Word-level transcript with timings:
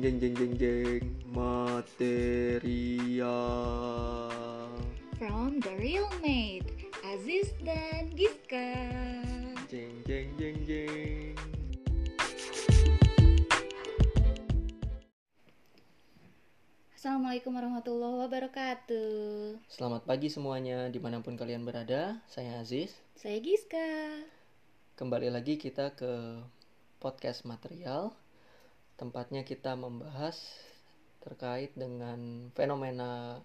jeng 0.00 0.16
jeng 0.16 0.32
jeng 0.32 0.56
jeng 0.56 1.04
material 1.28 2.72
From 5.20 5.60
The 5.60 5.76
Real 5.76 6.08
Mate, 6.24 6.72
Aziz 7.04 7.52
dan 7.60 8.08
Giska. 8.16 8.80
jeng 9.68 9.92
jeng 10.08 10.32
jeng 10.40 10.56
jeng 10.64 11.36
Assalamualaikum 16.96 17.52
warahmatullahi 17.52 18.24
wabarakatuh. 18.24 19.60
Selamat 19.68 20.08
pagi 20.08 20.32
semuanya 20.32 20.88
di 20.88 20.96
mana 20.96 21.20
pun 21.20 21.36
kalian 21.36 21.60
berada 21.68 22.24
Saya 22.24 22.56
Aziz 22.56 22.96
Saya 23.20 23.36
Giska. 23.44 24.24
Kembali 24.96 25.28
lagi 25.28 25.60
kita 25.60 25.92
ke 25.92 26.40
podcast 27.04 27.44
material 27.44 28.16
Tempatnya 29.00 29.48
kita 29.48 29.80
membahas 29.80 30.36
terkait 31.24 31.72
dengan 31.72 32.52
fenomena 32.52 33.40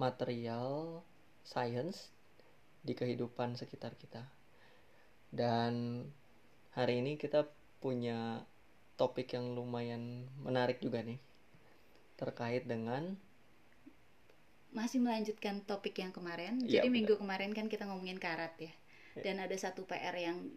material 0.00 1.04
science 1.44 2.08
di 2.80 2.96
kehidupan 2.96 3.52
sekitar 3.52 4.00
kita 4.00 4.24
Dan 5.28 6.04
hari 6.72 7.04
ini 7.04 7.20
kita 7.20 7.44
punya 7.84 8.48
topik 8.96 9.36
yang 9.36 9.52
lumayan 9.52 10.24
menarik 10.40 10.80
juga 10.80 11.04
nih 11.04 11.20
Terkait 12.16 12.64
dengan 12.64 13.20
Masih 14.72 15.04
melanjutkan 15.04 15.62
topik 15.68 16.00
yang 16.00 16.10
kemarin. 16.16 16.64
Iya, 16.64 16.80
Jadi 16.80 16.88
minggu 16.90 17.14
kemarin 17.20 17.52
kan 17.52 17.68
kita 17.68 17.86
ngomongin 17.86 18.18
karat 18.18 18.56
ya. 18.58 18.72
Dan 19.20 19.38
ada 19.38 19.54
satu 19.54 19.86
PR 19.86 20.16
yang 20.18 20.50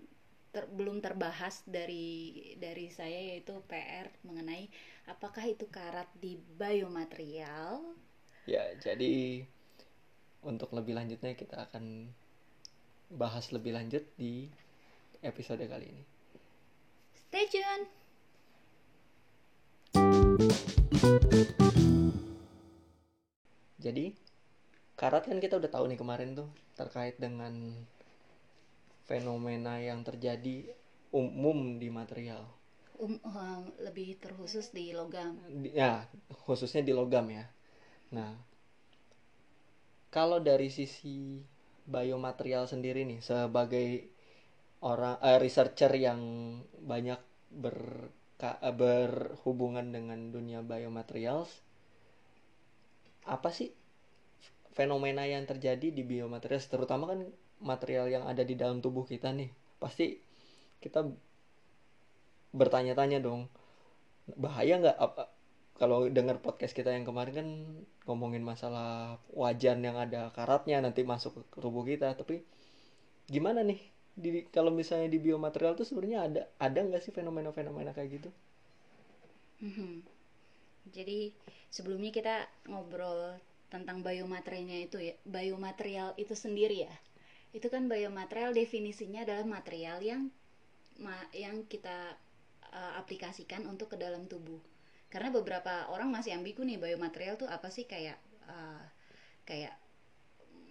ter- 0.57 0.71
belum 0.73 1.05
terbahas 1.05 1.61
dari 1.69 2.57
dari 2.57 2.89
saya 2.89 3.37
yaitu 3.37 3.53
PR 3.69 4.09
mengenai 4.25 4.65
apakah 5.05 5.45
itu 5.45 5.69
karat 5.69 6.09
di 6.17 6.41
biomaterial 6.57 7.85
Ya, 8.47 8.63
jadi 8.79 9.43
untuk 10.39 10.71
lebih 10.71 10.95
lanjutnya 10.95 11.35
kita 11.35 11.67
akan 11.67 12.07
bahas 13.11 13.51
lebih 13.51 13.75
lanjut 13.75 14.07
di 14.15 14.47
episode 15.19 15.59
kali 15.67 15.91
ini. 15.91 16.03
Stay 17.11 17.43
tune. 17.51 17.83
Jadi, 23.83 24.15
karat 24.95 25.27
kan 25.27 25.43
kita 25.43 25.59
udah 25.59 25.67
tahu 25.67 25.91
nih 25.91 25.99
kemarin 25.99 26.39
tuh 26.39 26.47
terkait 26.79 27.19
dengan 27.19 27.51
fenomena 29.07 29.79
yang 29.79 30.03
terjadi 30.03 30.67
umum 31.15 31.79
di 31.79 31.87
material. 31.87 32.43
Um, 32.99 33.17
um, 33.23 33.63
lebih 33.79 34.19
terkhusus 34.19 34.69
di 34.75 34.91
logam. 34.91 35.39
Di- 35.47 35.73
Ya, 35.73 36.05
khususnya 36.43 36.83
di 36.83 36.91
logam 36.91 37.31
ya. 37.31 37.47
Nah, 38.11 38.35
kalau 40.11 40.43
dari 40.43 40.67
sisi 40.67 41.39
biomaterial 41.87 42.67
sendiri 42.67 43.07
nih 43.07 43.23
sebagai 43.23 44.11
orang 44.83 45.15
eh, 45.23 45.39
researcher 45.39 45.89
yang 45.95 46.19
banyak 46.83 47.19
berka- 47.53 48.59
eh, 48.59 48.75
berhubungan 48.75 49.87
dengan 49.95 50.35
dunia 50.35 50.59
biomaterials 50.61 51.63
apa 53.27 53.49
sih 53.51 53.71
fenomena 54.71 55.27
yang 55.27 55.43
terjadi 55.43 55.91
di 55.91 56.03
biomaterial 56.03 56.63
terutama 56.63 57.11
kan 57.11 57.19
material 57.61 58.07
yang 58.11 58.23
ada 58.27 58.43
di 58.45 58.55
dalam 58.57 58.79
tubuh 58.83 59.05
kita 59.07 59.29
nih 59.33 59.49
pasti 59.81 60.17
kita 60.83 61.05
bertanya-tanya 62.59 63.19
dong 63.23 63.41
bahaya 64.43 64.73
nggak 64.81 64.97
kalau 65.79 65.99
dengar 66.17 66.37
podcast 66.45 66.73
kita 66.77 66.89
yang 66.95 67.05
kemarin 67.09 67.33
kan 67.39 67.49
ngomongin 68.09 68.43
masalah 68.51 69.19
wajan 69.41 69.79
yang 69.87 69.97
ada 70.05 70.21
karatnya 70.37 70.77
nanti 70.85 71.01
masuk 71.05 71.31
ke 71.53 71.57
tubuh 71.63 71.83
kita 71.91 72.07
tapi 72.19 72.35
gimana 73.35 73.61
nih 73.69 73.81
di 74.23 74.29
kalau 74.55 74.71
misalnya 74.79 75.09
di 75.13 75.19
biomaterial 75.25 75.73
tuh 75.79 75.87
sebenarnya 75.89 76.19
ada 76.27 76.41
ada 76.67 76.79
nggak 76.87 77.03
sih 77.05 77.13
fenomena-fenomena 77.17 77.91
kayak 77.97 78.09
gitu 78.21 78.29
Mhm. 79.61 79.93
Jadi 80.95 81.19
sebelumnya 81.75 82.11
kita 82.17 82.35
ngobrol 82.71 83.21
tentang 83.73 83.97
biomaterialnya 84.07 84.77
itu 84.87 84.97
ya, 85.09 85.15
biomaterial 85.35 86.09
itu 86.23 86.33
sendiri 86.43 86.77
ya. 86.87 86.93
Itu 87.55 87.67
kan 87.67 87.87
biomaterial 87.87 88.51
definisinya 88.53 89.23
adalah 89.23 89.45
material 89.47 89.99
yang 90.03 90.29
ma- 90.99 91.29
yang 91.31 91.63
kita 91.65 92.17
uh, 92.73 92.93
aplikasikan 92.99 93.65
untuk 93.65 93.93
ke 93.93 93.97
dalam 93.97 94.25
tubuh. 94.25 94.59
Karena 95.07 95.31
beberapa 95.31 95.87
orang 95.87 96.11
masih 96.11 96.35
ambigu 96.35 96.67
nih 96.67 96.77
biomaterial 96.77 97.39
tuh 97.39 97.47
apa 97.47 97.71
sih 97.71 97.87
kayak 97.87 98.19
uh, 98.45 98.83
kayak 99.47 99.71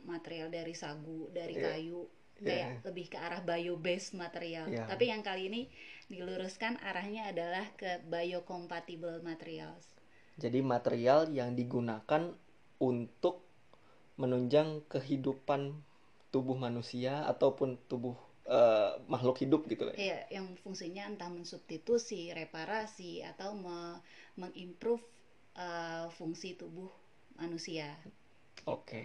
material 0.06 0.52
dari 0.52 0.76
sagu, 0.76 1.26
dari 1.32 1.56
Iya. 1.58 1.64
kayu, 1.72 2.00
Iya. 2.38 2.44
kayak 2.46 2.70
lebih 2.86 3.06
ke 3.10 3.18
arah 3.18 3.40
bio 3.42 3.74
based 3.80 4.12
material. 4.14 4.68
Iya. 4.68 4.84
Tapi 4.86 5.04
yang 5.08 5.24
kali 5.24 5.48
ini 5.50 5.62
diluruskan 6.06 6.78
arahnya 6.78 7.32
adalah 7.32 7.66
ke 7.74 7.98
biocompatible 8.06 9.24
materials. 9.24 9.96
jadi 10.36 10.60
material 10.60 11.32
yang 11.32 11.56
digunakan 11.56 12.36
untuk 12.76 13.40
menunjang 14.20 14.84
kehidupan 14.84 15.80
tubuh 16.34 16.56
manusia 16.66 17.24
ataupun 17.32 17.68
tubuh 17.90 18.16
eh, 18.48 18.90
makhluk 19.12 19.36
hidup 19.42 19.60
gitu 19.72 19.84
lah 19.88 19.96
ya. 19.96 20.04
Iya, 20.04 20.18
yang 20.36 20.46
fungsinya 20.62 21.02
entah 21.10 21.30
mensubstitusi, 21.36 22.22
reparasi 22.40 23.12
atau 23.30 23.50
me- 23.64 24.00
mengimprove 24.40 25.04
uh, 25.64 26.06
fungsi 26.18 26.48
tubuh 26.60 26.90
manusia. 27.40 27.88
oke 28.66 29.02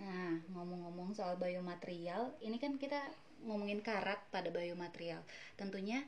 Nah, 0.00 0.30
ngomong-ngomong 0.52 1.10
soal 1.18 1.34
biomaterial, 1.44 2.22
ini 2.46 2.56
kan 2.62 2.72
kita 2.82 3.00
ngomongin 3.46 3.80
karat 3.88 4.20
pada 4.34 4.48
biomaterial. 4.58 5.20
Tentunya 5.60 5.98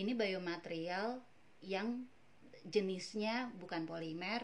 ini 0.00 0.12
biomaterial 0.22 1.08
yang 1.74 1.88
jenisnya 2.74 3.34
bukan 3.62 3.82
polimer, 3.90 4.42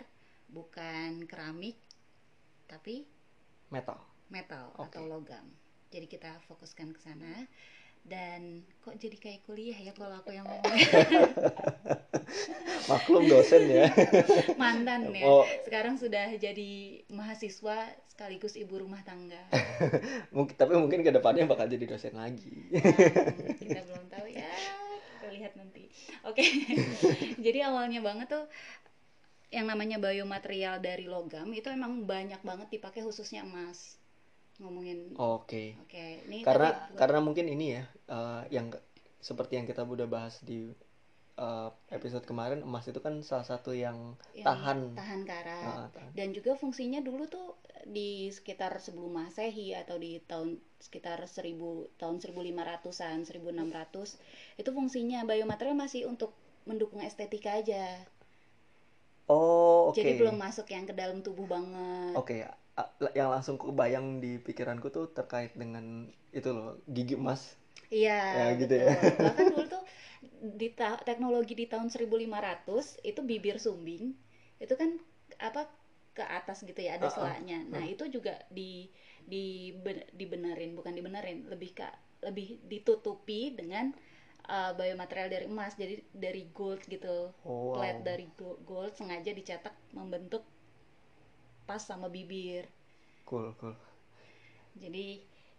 bukan 0.57 1.11
keramik, 1.31 1.77
tapi 2.71 2.95
metal 3.71 4.08
metal 4.28 4.72
Oke. 4.77 4.93
atau 4.93 5.03
logam. 5.09 5.47
Jadi 5.89 6.06
kita 6.09 6.41
fokuskan 6.49 6.93
ke 6.93 7.00
sana. 7.00 7.49
Dan 8.09 8.65
kok 8.81 8.97
jadi 8.97 9.16
kayak 9.21 9.44
kuliah 9.44 9.77
ya 9.77 9.93
kalau 9.93 10.16
aku 10.16 10.33
yang 10.33 10.49
ngomong 10.49 10.65
maklum 12.89 13.28
dosen 13.28 13.69
ya 13.69 13.93
mantan 14.61 15.12
ya. 15.12 15.28
Oh. 15.28 15.44
Sekarang 15.66 16.00
sudah 16.00 16.33
jadi 16.41 17.05
mahasiswa 17.12 17.84
sekaligus 18.09 18.56
ibu 18.56 18.81
rumah 18.81 19.05
tangga. 19.05 19.43
mungkin 20.37 20.55
tapi 20.56 20.72
mungkin 20.78 21.05
ke 21.05 21.12
depannya 21.12 21.45
bakal 21.45 21.69
jadi 21.69 21.84
dosen 21.84 22.16
lagi 22.16 22.71
Hmm, 22.72 23.55
kita 23.60 23.81
belum 23.84 24.05
tahu 24.09 24.27
ya 24.31 24.50
kita 25.19 25.28
lihat 25.34 25.53
nanti 25.59 25.89
oke 26.25 26.45
jadi 27.45 27.69
awalnya 27.69 28.00
banget 28.00 28.28
tuh 28.31 28.45
yang 29.49 29.65
namanya 29.69 29.97
biomaterial 29.97 30.81
dari 30.81 31.09
logam 31.09 31.49
itu 31.53 31.69
emang 31.72 32.05
banyak 32.05 32.41
banget 32.45 32.69
dipakai 32.72 33.00
khususnya 33.05 33.45
emas 33.45 33.97
ngomongin. 34.59 35.15
Oke. 35.15 35.79
Oke 35.83 36.23
ini 36.27 36.43
karena 36.43 36.69
tapi 36.71 36.79
buat- 36.93 36.99
karena 36.99 37.19
mungkin 37.23 37.47
ini 37.47 37.67
ya 37.79 37.83
eh, 38.07 38.43
yang 38.51 38.67
seperti 39.19 39.59
yang 39.59 39.67
kita 39.67 39.83
udah 39.83 40.07
bahas 40.07 40.39
di 40.43 40.71
eh, 41.39 41.71
episode 41.89 42.27
kemarin 42.27 42.61
emas 42.61 42.87
itu 42.87 42.99
kan 42.99 43.23
salah 43.23 43.47
satu 43.47 43.71
yang 43.71 44.19
yang 44.35 44.43
tahan. 44.45 44.79
tahan 44.99 45.21
karat 45.23 45.63
Ah, 45.65 45.87
tahan. 45.89 46.11
dan 46.13 46.29
juga 46.35 46.59
fungsinya 46.59 46.99
dulu 46.99 47.27
tuh 47.27 47.55
di 47.87 48.27
sekitar 48.29 48.75
sebelum 48.79 49.15
masehi 49.15 49.71
atau 49.73 49.95
di 49.97 50.19
tahun 50.21 50.59
sekitar 50.79 51.23
1000 51.25 51.87
tahun 51.95 52.19
1500-an 52.19 53.23
1600 53.23 54.19
itu 54.59 54.71
fungsinya 54.71 55.22
biomaterial 55.22 55.78
masih 55.78 56.07
untuk 56.07 56.34
mendukung 56.66 56.99
estetika 57.01 57.54
aja. 57.54 58.03
Oh 59.28 59.93
oke. 59.93 60.01
Jadi 60.01 60.19
belum 60.19 60.37
masuk 60.37 60.66
yang 60.69 60.84
ke 60.84 60.95
dalam 60.97 61.21
tubuh 61.21 61.45
banget. 61.45 62.16
Oke, 62.16 62.43
a- 62.43 62.57
yang 63.19 63.28
langsung 63.34 63.57
kebayang 63.60 64.07
di 64.25 64.39
pikiranku 64.47 64.89
tuh 64.97 65.07
terkait 65.19 65.53
dengan 65.57 65.84
itu 66.39 66.48
loh, 66.57 66.78
gigi 66.89 67.15
emas. 67.19 67.42
Iya, 67.97 68.13
Ya, 68.33 68.45
gitu 68.60 68.75
betul. 68.75 68.84
ya. 68.84 68.92
Bahkan 69.25 69.47
dulu 69.53 69.65
tuh 69.75 69.83
di 70.60 70.69
ta- 70.78 71.01
teknologi 71.09 71.53
di 71.60 71.65
tahun 71.72 71.89
1500 71.95 72.84
itu 73.10 73.21
bibir 73.30 73.57
sumbing 73.65 74.04
itu 74.65 74.75
kan 74.80 74.91
apa 75.48 75.63
ke 76.16 76.25
atas 76.39 76.59
gitu 76.69 76.80
ya, 76.86 76.98
ada 76.98 77.07
ah. 77.07 77.13
selanya. 77.16 77.59
Nah, 77.72 77.84
itu 77.92 78.04
juga 78.16 78.34
di 78.59 78.91
di 79.33 79.45
dibenerin, 80.21 80.71
bukan 80.78 80.92
dibenerin, 80.98 81.39
lebih 81.53 81.71
ke 81.78 81.89
lebih 82.28 82.48
ditutupi 82.72 83.41
dengan 83.59 83.84
uh, 84.54 84.72
biomaterial 84.78 85.28
dari 85.34 85.47
emas. 85.48 85.72
Jadi 85.80 85.95
dari 86.13 86.42
gold 86.53 86.83
gitu. 86.95 87.30
Oh, 87.45 87.72
wow. 87.75 88.03
dari 88.09 88.27
go- 88.36 88.59
gold 88.69 88.92
sengaja 88.98 89.30
dicetak 89.33 89.75
membentuk 89.97 90.42
pas 91.68 91.82
sama 91.91 92.09
bibir. 92.16 92.65
Cool, 93.26 93.54
cool. 93.60 93.76
Jadi 94.82 95.09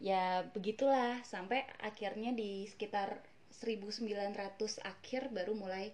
ya 0.10 0.26
begitulah 0.56 1.14
sampai 1.34 1.60
akhirnya 1.90 2.32
di 2.42 2.52
sekitar 2.72 3.10
1900 3.60 4.74
akhir 4.94 5.22
baru 5.36 5.54
mulai 5.64 5.86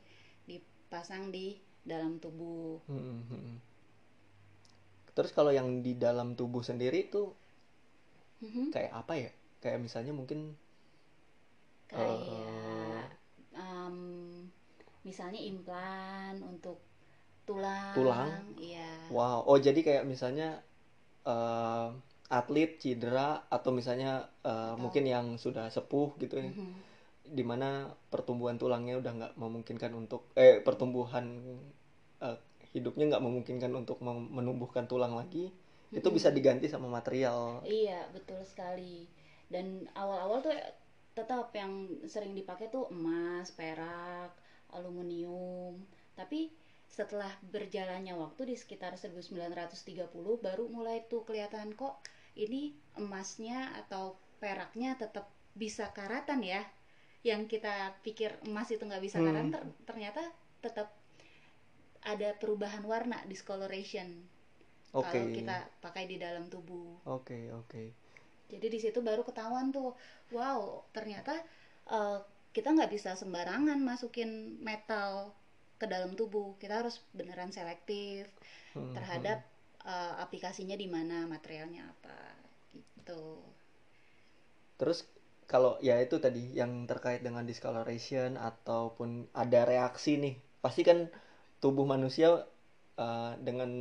dipasang 0.49 1.23
di 1.35 1.47
dalam 1.91 2.13
tubuh. 2.23 2.79
Hmm, 2.87 2.97
hmm, 2.97 3.21
hmm. 3.29 3.55
Terus 5.15 5.31
kalau 5.37 5.49
yang 5.59 5.69
di 5.85 5.93
dalam 6.05 6.27
tubuh 6.39 6.61
sendiri 6.69 6.97
itu 7.09 7.23
Mhm. 8.41 8.73
kayak 8.73 8.91
apa 9.01 9.13
ya? 9.23 9.31
Kayak 9.63 9.79
misalnya 9.85 10.13
mungkin 10.19 10.39
Kayak 11.89 12.19
Eh. 12.29 13.03
em, 13.55 13.97
misalnya 15.07 15.39
implan 15.51 16.35
untuk 16.51 16.77
tulang. 17.45 17.93
Tulang? 17.93 18.41
Iya. 18.57 18.89
wow, 19.13 19.45
oh 19.45 19.57
jadi 19.61 19.77
kayak 19.79 20.03
misalnya 20.09 20.59
eh, 21.25 21.87
atlet 22.29 22.81
cedera 22.81 23.45
atau 23.49 23.69
misalnya 23.69 24.25
eh, 24.41 24.73
mungkin 24.77 25.05
yang 25.05 25.25
sudah 25.37 25.69
sepuh 25.69 26.17
gitu 26.17 26.41
ya, 26.41 26.49
Mhm. 26.49 26.73
di 27.25 27.41
mana 27.45 27.89
pertumbuhan 28.13 28.57
tulangnya 28.57 28.97
udah 29.01 29.11
nggak 29.13 29.33
memungkinkan 29.37 29.91
untuk 29.93 30.29
eh 30.37 30.61
pertumbuhan 30.61 31.25
eh, 32.21 32.37
hidupnya 32.73 33.15
nggak 33.15 33.23
memungkinkan 33.25 33.71
untuk 33.73 34.01
mem- 34.01 34.29
menumbuhkan 34.29 34.85
tulang 34.85 35.15
lagi, 35.15 35.49
itu 35.89 36.07
bisa 36.11 36.29
diganti 36.33 36.67
sama 36.67 36.89
material. 36.91 37.61
Iya, 37.63 38.09
betul 38.11 38.43
sekali. 38.43 39.07
Dan 39.47 39.85
awal-awal 39.95 40.41
tuh 40.41 40.53
tetap 41.15 41.53
yang 41.55 41.87
sering 42.05 42.35
dipakai 42.35 42.67
tuh 42.67 42.89
emas, 42.91 43.53
perak, 43.55 44.35
aluminium. 44.69 45.79
Tapi 46.13 46.51
setelah 46.97 47.31
berjalannya 47.53 48.13
waktu 48.23 48.41
di 48.51 48.55
sekitar 48.61 48.91
1930 49.03 50.35
baru 50.45 50.65
mulai 50.75 50.97
tuh 51.11 51.21
kelihatan 51.27 51.67
kok 51.81 51.95
ini 52.43 52.61
emasnya 53.03 53.59
atau 53.81 54.05
peraknya 54.41 54.91
tetap 55.03 55.25
bisa 55.63 55.85
karatan 55.97 56.41
ya. 56.53 56.61
Yang 57.29 57.41
kita 57.59 57.75
pikir 58.05 58.31
emas 58.49 58.67
itu 58.75 58.83
nggak 58.89 59.03
bisa 59.07 59.19
Hmm. 59.19 59.25
karatan 59.27 59.49
ter- 59.53 59.67
ternyata 59.89 60.21
tetap 60.65 60.87
ada 62.11 62.29
perubahan 62.41 62.83
warna 62.91 63.17
discoloration 63.31 64.07
Oke, 64.93 65.03
kalau 65.05 65.27
kita 65.37 65.57
pakai 65.83 66.03
di 66.11 66.17
dalam 66.25 66.45
tubuh. 66.53 66.91
oke, 67.05 67.37
oke. 67.59 67.83
Jadi 68.45 68.67
di 68.69 68.79
situ 68.81 68.99
baru 69.01 69.21
ketahuan 69.25 69.73
tuh, 69.73 69.89
wow 70.35 70.85
ternyata 70.95 71.33
eh, 71.89 72.19
kita 72.55 72.67
nggak 72.75 72.91
bisa 72.95 73.11
sembarangan 73.21 73.79
masukin 73.81 74.29
metal 74.61 75.33
ke 75.81 75.85
dalam 75.93 76.11
tubuh. 76.19 76.47
Kita 76.61 76.73
harus 76.81 76.95
beneran 77.17 77.51
selektif 77.57 78.23
Hmm, 78.73 78.97
terhadap 78.97 79.37
eh, 79.93 80.13
aplikasinya 80.25 80.77
di 80.83 80.87
mana, 80.95 81.17
materialnya 81.35 81.83
apa, 81.93 82.17
gitu. 82.75 83.23
Terus 84.79 84.99
kalau 85.51 85.71
ya 85.87 85.95
itu 86.05 86.15
tadi 86.25 86.43
yang 86.59 86.71
terkait 86.89 87.21
dengan 87.27 87.43
discoloration 87.51 88.35
ataupun 88.49 89.09
ada 89.43 89.61
reaksi 89.71 90.11
nih, 90.23 90.35
pasti 90.63 90.81
kan 90.89 90.99
tubuh 91.63 91.85
manusia 91.93 92.29
uh, 93.05 93.31
dengan 93.47 93.71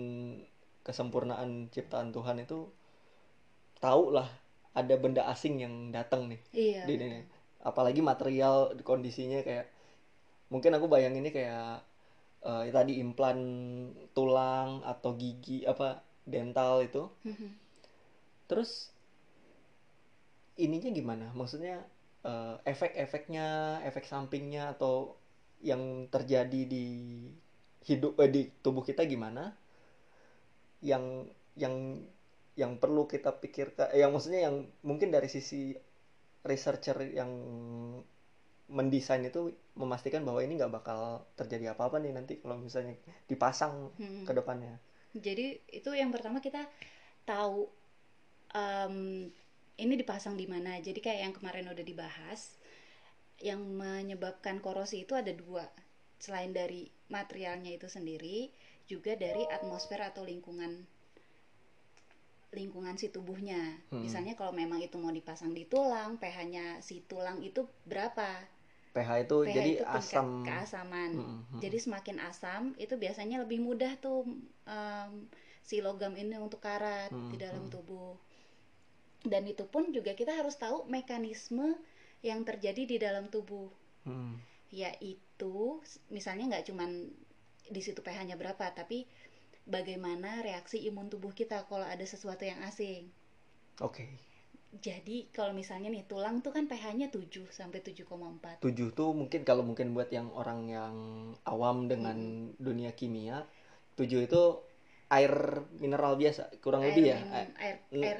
kesempurnaan 0.86 1.50
ciptaan 1.74 2.08
Tuhan 2.16 2.36
itu 2.44 2.58
tahu 3.84 4.02
lah 4.16 4.28
ada 4.74 4.94
benda 4.98 5.22
asing 5.30 5.54
yang 5.64 5.74
datang 5.96 6.22
nih 6.30 6.40
Iya. 6.52 6.84
di 6.86 6.92
ini. 6.98 7.20
Apalagi 7.64 8.00
material 8.04 8.56
kondisinya 8.84 9.40
kayak 9.46 9.66
mungkin 10.52 10.72
aku 10.76 10.86
bayanginnya 10.86 11.32
kayak 11.32 11.84
uh, 12.44 12.62
tadi 12.68 13.00
implan 13.00 13.38
tulang 14.16 14.84
atau 14.84 15.16
gigi 15.16 15.64
apa 15.64 16.00
dental 16.24 16.84
itu 16.84 17.08
Mhm. 17.24 17.64
Terus 18.48 18.92
ininya 20.60 20.90
gimana? 20.92 21.26
Maksudnya 21.34 21.82
eh, 22.24 22.54
efek-efeknya, 22.64 23.80
efek 23.84 24.04
sampingnya 24.08 24.72
atau 24.76 25.16
yang 25.64 26.08
terjadi 26.12 26.60
di 26.68 26.86
hidup 27.84 28.16
eh, 28.20 28.30
di 28.30 28.42
tubuh 28.64 28.84
kita 28.84 29.04
gimana? 29.08 29.52
Yang 30.84 31.04
yang 31.56 31.74
yang 32.54 32.72
perlu 32.78 33.08
kita 33.10 33.34
pikirkan, 33.42 33.90
eh, 33.94 34.04
yang 34.04 34.14
maksudnya 34.14 34.46
yang 34.50 34.68
mungkin 34.86 35.10
dari 35.10 35.26
sisi 35.26 35.74
researcher 36.44 36.98
yang 37.10 37.30
mendesain 38.68 39.20
itu 39.20 39.52
memastikan 39.76 40.24
bahwa 40.24 40.40
ini 40.40 40.56
nggak 40.56 40.72
bakal 40.72 41.28
terjadi 41.36 41.76
apa-apa 41.76 42.00
nih 42.00 42.16
nanti 42.16 42.40
kalau 42.40 42.56
misalnya 42.56 42.96
dipasang 43.28 43.92
Mhm. 44.00 44.24
ke 44.24 44.32
depannya. 44.32 44.80
Jadi 45.14 45.60
itu 45.70 45.90
yang 45.94 46.10
pertama 46.10 46.40
kita 46.40 46.64
tahu 47.28 47.68
em, 48.54 49.28
ini 49.76 49.94
dipasang 49.98 50.38
di 50.38 50.46
mana. 50.46 50.78
Jadi 50.78 51.02
kayak 51.02 51.20
yang 51.28 51.34
kemarin 51.34 51.66
udah 51.70 51.84
dibahas, 51.84 52.54
yang 53.42 53.60
menyebabkan 53.62 54.62
korosi 54.62 55.02
itu 55.02 55.12
ada 55.18 55.30
dua. 55.34 55.66
Selain 56.22 56.54
dari 56.54 56.88
materialnya 57.10 57.74
itu 57.74 57.90
sendiri, 57.90 58.48
juga 58.86 59.18
dari 59.18 59.42
atmosfer 59.50 59.98
atau 60.00 60.22
lingkungan 60.24 60.86
lingkungan 62.54 62.94
si 62.94 63.10
tubuhnya. 63.10 63.82
Hmm. 63.90 64.06
Misalnya 64.06 64.38
kalau 64.38 64.54
memang 64.54 64.78
itu 64.78 64.94
mau 64.94 65.10
dipasang 65.10 65.50
di 65.50 65.66
tulang, 65.66 66.22
pH-nya 66.22 66.78
si 66.78 67.02
tulang 67.02 67.42
itu 67.42 67.66
berapa? 67.82 68.46
pH 68.94 69.10
itu 69.24 69.38
pH 69.46 69.54
jadi 69.56 69.72
itu 69.82 69.84
asam. 69.98 70.28
keasaman. 70.46 71.12
Mm, 71.18 71.40
mm. 71.52 71.60
Jadi 71.64 71.78
semakin 71.84 72.16
asam 72.30 72.62
itu 72.84 72.94
biasanya 73.04 73.36
lebih 73.44 73.58
mudah 73.68 73.92
tuh 74.04 74.20
em, 74.76 75.12
si 75.68 75.76
logam 75.86 76.12
ini 76.22 76.36
untuk 76.46 76.60
karat 76.66 77.12
di 77.30 77.36
Hmm, 77.36 77.42
dalam 77.44 77.64
hmm. 77.66 77.72
tubuh. 77.74 78.12
Dan 79.32 79.42
itu 79.52 79.64
pun 79.72 79.84
juga 79.96 80.12
kita 80.20 80.32
harus 80.38 80.54
tahu 80.64 80.78
mekanisme 80.96 81.68
yang 82.28 82.40
terjadi 82.48 82.82
di 82.92 82.96
dalam 83.06 83.24
tubuh, 83.34 83.68
Hmm. 84.04 84.34
yaitu 84.82 85.56
misalnya 86.16 86.44
nggak 86.50 86.66
cuman 86.72 86.90
di 87.74 87.80
situ 87.86 88.00
pH-nya 88.06 88.36
berapa, 88.42 88.66
tapi 88.78 88.98
bagaimana 89.76 90.30
reaksi 90.48 90.78
imun 90.88 91.08
tubuh 91.12 91.32
kita 91.40 91.58
kalau 91.70 91.86
ada 91.94 92.04
sesuatu 92.14 92.44
yang 92.50 92.60
asing. 92.70 93.02
Oke. 93.80 94.08
Jadi 94.74 95.30
kalau 95.30 95.54
misalnya 95.54 95.86
nih 95.86 96.02
tulang 96.04 96.42
tuh 96.42 96.50
kan 96.50 96.66
pH-nya 96.66 97.06
7 97.06 97.46
sampai 97.50 97.78
7,4. 97.78 98.58
7 98.58 98.90
tuh 98.90 99.14
mungkin 99.14 99.46
kalau 99.46 99.62
mungkin 99.62 99.94
buat 99.94 100.10
yang 100.10 100.34
orang 100.34 100.66
yang 100.66 100.94
awam 101.46 101.86
dengan 101.86 102.16
dunia 102.58 102.90
kimia, 102.90 103.46
7 103.94 104.26
itu 104.26 104.42
air 105.12 105.30
mineral 105.78 106.18
biasa, 106.18 106.50
kurang 106.58 106.82
Air 106.82 106.90
lebih 106.90 107.04
ya. 107.06 107.16
minum- 107.22 107.54
air, 107.54 107.76
air 107.92 108.18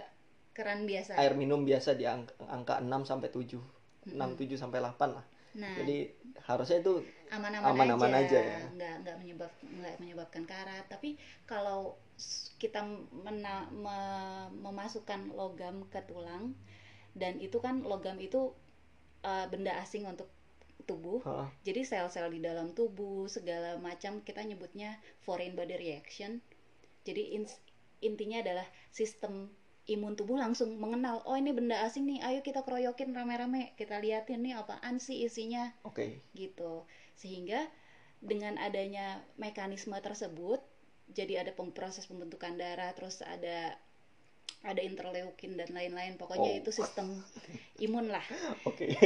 keran 0.55 0.87
biasa. 0.87 1.19
Air 1.19 1.35
minum 1.35 1.67
biasa 1.67 1.99
di 1.99 2.07
angka, 2.07 2.39
angka 2.47 2.79
6 2.79 3.03
sampai 3.03 3.29
7. 3.35 3.59
Mm-mm. 4.05 4.21
6 4.21 4.39
7 4.39 4.55
sampai 4.55 4.79
8 4.79 5.11
lah. 5.11 5.25
Nah, 5.55 5.75
Jadi 5.79 6.11
harusnya 6.45 6.83
itu 6.83 7.03
aman-aman 7.31 8.11
aja, 8.11 8.27
aja 8.27 8.41
ya. 8.43 8.59
nggak 8.75 8.95
nggak 9.07 9.17
menyebab 9.23 9.51
nggak 9.63 9.95
menyebabkan 10.03 10.45
karat. 10.47 10.85
Tapi 10.91 11.15
kalau 11.47 11.95
kita 12.63 12.87
mena- 13.13 13.69
me- 13.75 14.51
memasukkan 14.63 15.35
logam 15.35 15.85
ke 15.91 16.01
tulang 16.07 16.55
dan 17.15 17.39
itu 17.39 17.59
kan 17.63 17.83
logam 17.83 18.19
itu 18.19 18.55
uh, 19.23 19.47
benda 19.51 19.75
asing 19.79 20.07
untuk 20.07 20.31
tubuh. 20.85 21.25
Jadi 21.65 21.81
sel-sel 21.87 22.29
di 22.29 22.41
dalam 22.45 22.77
tubuh 22.77 23.25
segala 23.27 23.81
macam 23.81 24.21
kita 24.21 24.45
nyebutnya 24.45 25.01
foreign 25.25 25.57
body 25.57 25.81
reaction. 25.81 26.45
Jadi 27.09 27.37
ins- 27.41 27.63
intinya 28.05 28.45
adalah 28.45 28.67
sistem 28.93 29.49
imun 29.85 30.17
tubuh 30.17 30.41
langsung 30.41 30.81
mengenal 30.81 31.21
oh 31.29 31.37
ini 31.37 31.53
benda 31.53 31.85
asing 31.85 32.09
nih 32.09 32.25
ayo 32.25 32.41
kita 32.41 32.65
keroyokin 32.65 33.13
rame-rame 33.13 33.77
kita 33.77 34.01
liatin 34.01 34.41
nih 34.41 34.57
apaan 34.57 34.97
sih 34.97 35.29
isinya 35.29 35.77
Oke. 35.85 36.25
gitu 36.33 36.89
sehingga 37.21 37.69
dengan 38.25 38.57
adanya 38.57 39.21
mekanisme 39.37 39.93
tersebut 40.01 40.65
jadi 41.13 41.45
ada 41.45 41.53
proses 41.55 42.09
pembentukan 42.09 42.57
darah 42.57 42.93
terus 42.97 43.21
ada 43.21 43.77
ada 44.65 44.81
interleukin 44.81 45.61
dan 45.61 45.69
lain-lain 45.77 46.17
pokoknya 46.17 46.57
Oh. 46.57 46.61
itu 46.65 46.71
sistem 46.73 47.21
imun 47.77 48.09
lah 48.09 48.25
Oke. 48.69 48.97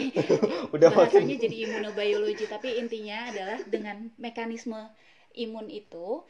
Udah 0.74 0.88
bahasanya 0.88 1.36
makin 1.36 1.44
jadi 1.44 1.56
imunobiologi 1.68 2.48
tapi 2.48 2.80
intinya 2.80 3.28
adalah 3.28 3.60
dengan 3.68 4.08
mekanisme 4.16 4.80
imun 5.36 5.68
itu 5.68 6.24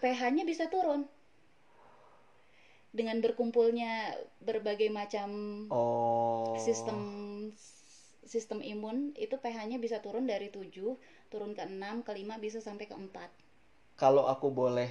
pH-nya 0.00 0.48
bisa 0.48 0.72
turun 0.72 1.04
dengan 2.88 3.20
berkumpulnya 3.20 4.16
berbagai 4.40 4.88
macam 4.88 5.28
Oh. 5.68 6.56
sistem 6.56 6.96
sistem 8.24 8.60
imun 8.64 9.12
itu 9.20 9.36
pH-nya 9.36 9.76
bisa 9.76 10.00
turun 10.00 10.24
dari 10.24 10.48
7 10.48 10.72
turun 11.28 11.52
ke 11.52 11.64
6 11.64 12.04
ke 12.08 12.12
5 12.12 12.40
bisa 12.40 12.58
sampai 12.64 12.88
ke 12.88 12.96
4 12.96 13.47
Kalau 14.02 14.24
aku 14.32 14.48
boleh 14.60 14.90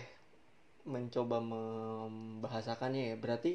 mencoba 0.94 1.38
membahasakannya 1.54 3.04
ya, 3.14 3.16
berarti 3.24 3.54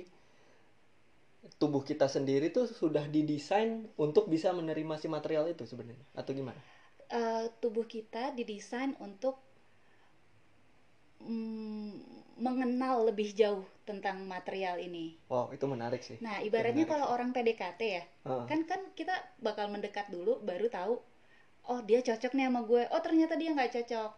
tubuh 1.60 1.82
kita 1.88 2.06
sendiri 2.14 2.46
tuh 2.56 2.66
sudah 2.80 3.04
didesain 3.14 3.70
untuk 4.04 4.24
bisa 4.34 4.48
menerima 4.58 4.94
si 5.02 5.06
material 5.16 5.44
itu 5.54 5.64
sebenarnya 5.70 6.06
atau 6.20 6.30
gimana? 6.38 6.60
Eh, 7.18 7.44
tubuh 7.62 7.84
kita 7.94 8.24
didesain 8.38 8.92
untuk 9.06 9.34
mm, 11.24 11.92
mengenal 12.46 12.96
lebih 13.08 13.28
jauh 13.40 13.64
tentang 13.88 14.16
material 14.34 14.76
ini 14.88 15.06
Wow, 15.32 15.48
itu 15.56 15.64
menarik 15.64 16.02
sih. 16.04 16.18
nah 16.24 16.36
ibaratnya 16.48 16.84
kalau 16.92 17.06
orang 17.14 17.30
PDKT 17.34 17.80
ya 17.98 18.04
Heeh. 18.28 18.44
kan 18.50 18.60
kan 18.70 18.80
kita 18.98 19.14
bakal 19.46 19.66
mendekat 19.74 20.06
dulu 20.14 20.32
baru 20.48 20.66
tahu 20.78 20.94
oh 21.72 21.80
dia 21.88 22.00
cocok 22.08 22.32
nih 22.36 22.46
sama 22.48 22.60
gue 22.70 22.82
oh 22.94 23.02
ternyata 23.06 23.34
dia 23.40 23.50
nggak 23.56 23.72
cocok 23.76 24.10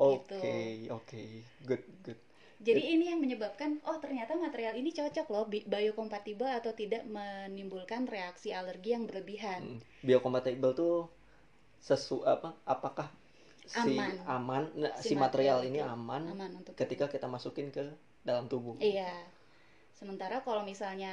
Oke, 0.00 0.56
Gitu. 0.88 0.90
oke. 0.96 1.22
Good, 1.68 1.82
good. 2.04 2.18
jadi 2.60 2.82
ini 2.94 3.04
yang 3.08 3.20
menyebabkan 3.24 3.80
oh 3.88 3.96
ternyata 4.04 4.32
material 4.36 4.76
ini 4.76 4.92
cocok 4.92 5.26
loh 5.32 5.44
bi- 5.48 5.64
biokompatibel 5.64 6.44
atau 6.60 6.72
tidak 6.76 7.02
menimbulkan 7.08 8.02
reaksi 8.04 8.52
alergi 8.52 8.92
yang 8.96 9.04
berlebihan 9.08 9.60
Mm. 9.64 9.78
Biocompatible 10.04 10.72
tuh 10.76 10.94
sesu 11.80 12.20
apa 12.34 12.48
apakah 12.68 13.08
si 13.64 13.96
Aman. 13.96 14.12
aman 14.36 14.62
nah, 14.76 14.92
Si 15.00 15.10
si, 15.10 15.14
material, 15.16 15.58
material 15.64 15.70
ini 15.70 15.80
aman, 15.80 16.22
aman 16.36 16.50
untuk 16.60 16.74
ketika 16.76 17.06
kita 17.08 17.26
masukin 17.30 17.68
ke 17.76 17.84
dalam 18.28 18.44
tubuh. 18.52 18.76
Iya. 18.80 19.12
Sementara 19.98 20.40
kalau 20.46 20.62
misalnya 20.64 21.12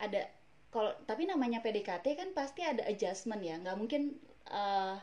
ada 0.00 0.22
kalau 0.74 0.92
tapi 1.04 1.28
namanya 1.28 1.60
PDKT 1.64 2.06
kan 2.16 2.28
pasti 2.38 2.60
ada 2.64 2.82
adjustment 2.88 3.42
ya. 3.44 3.56
nggak 3.62 3.76
mungkin 3.80 4.02
eh, 4.48 4.94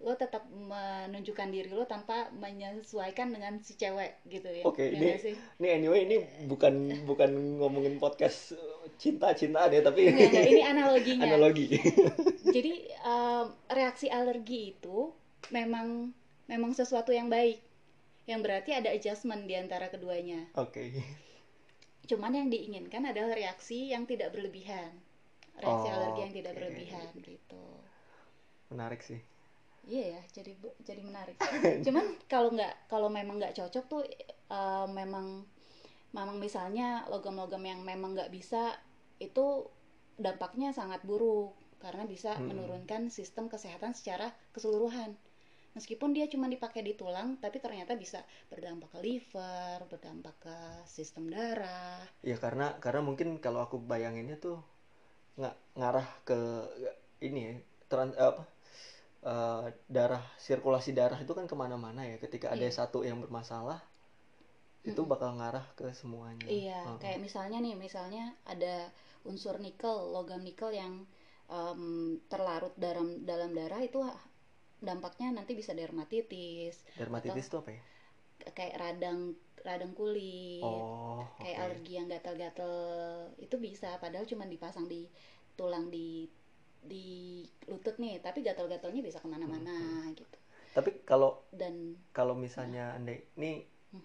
lo 0.00 0.16
tetap 0.16 0.48
menunjukkan 0.48 1.52
diri 1.52 1.68
lo 1.68 1.84
tanpa 1.84 2.32
menyesuaikan 2.32 3.28
dengan 3.30 3.60
si 3.60 3.76
cewek 3.76 4.24
gitu 4.26 4.48
ya. 4.48 4.64
Oke, 4.64 4.88
Ya 4.88 4.96
ini 4.96 5.08
sih? 5.20 5.34
ini 5.60 5.68
anyway 5.68 6.08
ini 6.08 6.16
bukan 6.48 6.72
bukan 7.04 7.30
ngomongin 7.60 8.00
podcast 8.00 8.56
cinta-cintaan 8.96 9.68
ya, 9.68 9.84
tapi 9.84 10.08
Nggak, 10.08 10.28
nggak, 10.32 10.46
ini 10.48 10.62
analoginya. 10.64 11.24
analogi. 11.28 11.66
Jadi 12.56 12.72
em, 12.90 13.46
reaksi 13.68 14.08
alergi 14.08 14.72
itu 14.72 15.12
memang 15.52 16.16
memang 16.48 16.72
sesuatu 16.72 17.12
yang 17.12 17.28
baik. 17.28 17.60
Yang 18.24 18.40
berarti 18.40 18.70
ada 18.72 18.88
adjustment 18.88 19.44
di 19.44 19.54
antara 19.54 19.92
keduanya. 19.92 20.48
Oke. 20.56 20.96
Cuman 22.06 22.32
yang 22.32 22.48
diinginkan 22.48 23.04
adalah 23.04 23.36
reaksi 23.36 23.92
yang 23.92 24.08
tidak 24.08 24.32
berlebihan. 24.32 24.96
Reaksi 25.60 25.86
Oh, 25.86 25.92
alergi 25.92 26.20
yang 26.24 26.32
tidak 26.32 26.52
berlebihan 26.56 27.04
gitu. 27.16 27.62
Menarik 28.70 29.04
sih. 29.04 29.20
Iya 29.88 30.02
ya, 30.16 30.22
jadi 30.36 30.52
jadi 30.88 31.02
menarik. 31.08 31.36
Cuman 31.84 32.04
kalau 32.32 32.48
nggak 32.56 32.74
kalau 32.92 33.08
memang 33.18 33.36
nggak 33.40 33.56
cocok 33.58 33.84
tuh 33.92 34.02
eh, 34.56 34.86
memang 34.98 35.26
memang 36.16 36.36
misalnya 36.46 36.88
logam-logam 37.12 37.62
yang 37.70 37.80
memang 37.90 38.10
nggak 38.16 38.32
bisa 38.38 38.62
itu 39.26 39.46
dampaknya 40.26 40.68
sangat 40.80 41.00
buruk 41.08 41.52
karena 41.84 42.04
bisa 42.14 42.32
Hmm. 42.36 42.48
menurunkan 42.50 43.02
sistem 43.18 43.44
kesehatan 43.52 43.92
secara 43.98 44.28
keseluruhan. 44.54 45.10
Meskipun 45.76 46.10
dia 46.16 46.26
cuma 46.32 46.46
dipakai 46.54 46.82
di 46.88 46.94
tulang, 47.00 47.28
tapi 47.44 47.58
ternyata 47.64 47.92
bisa 48.04 48.20
berdampak 48.52 48.90
ke 48.94 49.00
liver, 49.06 49.78
berdampak 49.92 50.36
ke 50.44 50.56
sistem 50.96 51.24
darah. 51.34 52.02
Ya 52.30 52.36
karena 52.44 52.66
karena 52.84 53.00
mungkin 53.08 53.28
kalau 53.44 53.60
aku 53.66 53.76
bayanginnya 53.90 54.36
tuh 54.44 54.56
nggak 55.38 55.54
ngarah 55.78 56.08
ke 56.28 56.38
ini 57.26 57.40
ya 57.48 57.54
trans 57.90 58.14
apa 58.18 58.42
eh, 59.24 59.64
darah 59.96 60.22
sirkulasi 60.46 60.90
darah 60.98 61.18
itu 61.24 61.32
kan 61.38 61.46
ke 61.50 61.56
mana-mana 61.62 62.00
ya 62.10 62.16
ketika 62.24 62.46
ada 62.54 62.66
Iya. 62.66 62.74
satu 62.78 62.98
yang 63.08 63.18
bermasalah 63.24 63.80
itu 64.90 65.02
bakal 65.04 65.30
ngarah 65.38 65.66
ke 65.76 65.86
semuanya. 66.00 66.48
Iya, 66.56 66.80
Heeh. 66.84 66.98
kayak 67.02 67.20
misalnya 67.26 67.58
nih, 67.64 67.74
misalnya 67.86 68.22
ada 68.52 68.74
unsur 69.28 69.56
nikel, 69.64 69.96
logam 70.14 70.40
nikel 70.48 70.70
yang 70.80 70.94
em, 71.52 71.82
terlarut 72.30 72.74
dalam 72.84 73.06
dalam 73.30 73.50
darah 73.58 73.80
itu 73.88 73.98
dampaknya 74.88 75.28
nanti 75.36 75.52
bisa 75.60 75.72
dermatitis, 75.80 76.74
dermatitis 76.98 77.46
itu 77.50 77.56
apa 77.58 77.70
ya? 77.76 77.82
kayak 78.56 78.76
radang 78.82 79.20
radang 79.66 79.92
kulit, 79.98 80.84
Oh, 81.02 81.26
kayak 81.40 81.58
oke. 81.58 81.62
alergi 81.62 81.92
yang 82.00 82.08
gatal-gatal 82.08 82.74
itu 83.44 83.56
bisa, 83.60 84.00
padahal 84.02 84.24
cuma 84.30 84.44
dipasang 84.48 84.86
di 84.88 85.04
tulang 85.58 85.92
di 85.92 86.24
di 86.84 87.44
lutut 87.70 87.96
nih, 88.02 88.18
tapi 88.24 88.40
gatal-gatalnya 88.42 89.02
bisa 89.04 89.18
ke 89.22 89.28
mana-mana 89.28 90.08
gitu. 90.16 90.38
Tapi 90.74 91.02
kalau 91.06 91.42
Dan 91.50 91.98
kalau 92.14 92.34
misalnya 92.34 92.94
andai 92.96 93.22
ini 93.38 93.62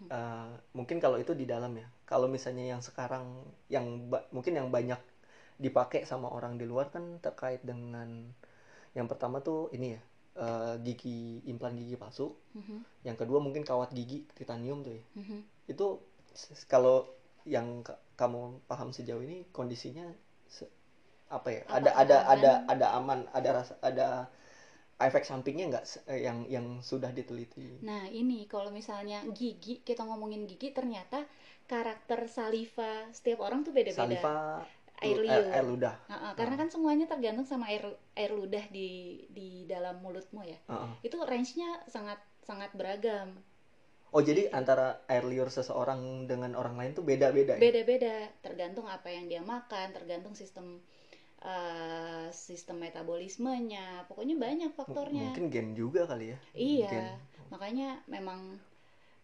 eh, 0.09 0.49
mungkin 0.77 0.97
kalau 1.01 1.17
itu 1.17 1.33
di 1.33 1.45
dalam 1.49 1.73
ya. 1.77 1.87
Kalau 2.05 2.27
misalnya 2.29 2.65
yang 2.77 2.81
sekarang 2.85 3.25
yang 3.71 4.09
ba- 4.11 4.25
mungkin 4.35 4.53
yang 4.59 4.69
banyak 4.69 4.99
dipakai 5.57 6.03
sama 6.05 6.29
orang 6.29 6.59
di 6.61 6.65
luar 6.67 6.91
kan 6.93 7.17
terkait 7.23 7.61
dengan 7.65 8.09
yang 8.97 9.07
pertama 9.11 9.39
tuh 9.43 9.69
ini 9.75 9.95
ya 9.97 10.01
eh, 10.45 10.75
gigi 10.85 11.41
implan 11.49 11.75
gigi 11.79 11.95
palsu. 11.99 12.33
Mhm, 12.55 12.77
Yang 13.07 13.17
kedua 13.25 13.39
mungkin 13.43 13.63
kawat 13.67 13.91
gigi 13.93 14.25
titanium 14.37 14.81
tuh 14.85 14.95
ya. 14.99 15.03
mhm. 15.19 15.39
Itu 15.71 16.01
kalau 16.69 17.05
yang 17.45 17.81
ka- 17.85 18.01
kamu 18.17 18.63
paham 18.69 18.89
sejauh 18.95 19.21
ini 19.21 19.45
kondisinya 19.53 20.05
se- 20.49 20.71
apa 21.29 21.49
ya? 21.51 21.61
Ada 21.77 21.91
Apakah 21.91 22.01
ada 22.01 22.17
ada 22.33 22.51
aman? 22.53 22.69
ada 22.73 22.87
aman, 22.99 23.19
ada 23.33 23.49
rasa 23.61 23.73
ada 23.81 24.07
efek 25.07 25.23
sampingnya 25.29 25.65
nggak 25.71 25.85
se- 25.91 26.05
eh, 26.13 26.21
yang 26.27 26.45
yang 26.55 26.67
sudah 26.89 27.11
diteliti? 27.13 27.69
Nah, 27.87 28.03
ini 28.21 28.39
kalau 28.53 28.69
misalnya 28.79 29.19
gigi, 29.39 29.73
kita 29.87 30.01
ngomongin 30.09 30.43
gigi, 30.49 30.69
ternyata 30.77 31.19
karakter 31.71 32.19
saliva 32.37 32.93
setiap 33.17 33.39
orang 33.47 33.59
tuh 33.65 33.73
beda-beda. 33.77 34.01
Saliva, 34.01 34.35
Air 35.05 35.17
lu- 35.17 35.23
liur. 35.25 35.33
air, 35.33 35.43
air 35.55 35.65
ludah. 35.65 35.95
Heeh, 36.11 36.31
karena 36.39 36.55
kan 36.61 36.69
semuanya 36.73 37.05
tergantung 37.11 37.47
sama 37.51 37.65
air 37.73 37.83
air 38.19 38.31
ludah 38.39 38.65
di 38.75 38.89
di 39.37 39.49
dalam 39.73 39.95
mulutmu 40.05 40.41
ya. 40.53 40.57
Heeh. 40.69 40.89
Itu 41.07 41.17
range-nya 41.31 41.69
sangat 41.95 42.19
sangat 42.49 42.71
beragam. 42.79 43.29
Oh 44.15 44.21
jadi 44.23 44.47
antara 44.59 44.85
air 45.11 45.23
liur 45.31 45.49
seseorang 45.51 46.01
dengan 46.31 46.51
orang 46.61 46.75
lain 46.79 46.91
tuh 46.97 47.03
beda-beda 47.03 47.53
ya? 47.59 47.61
Beda-beda, 47.63 48.15
tergantung 48.45 48.87
apa 48.87 49.07
yang 49.11 49.25
dia 49.31 49.41
makan, 49.43 49.87
tergantung 49.97 50.35
sistem 50.41 50.65
eh, 51.41 52.27
sistem 52.31 52.77
metabolismenya. 52.83 54.07
Pokoknya 54.09 54.35
banyak 54.39 54.71
M- 54.71 54.77
faktornya. 54.77 55.33
Mungkin 55.33 55.47
gen 55.51 55.67
juga 55.75 56.07
kali 56.07 56.33
ya? 56.33 56.37
Iya. 56.55 56.89
Gen. 56.91 57.05
Makanya 57.53 57.89
memang 58.09 58.59